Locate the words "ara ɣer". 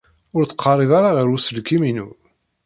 0.99-1.27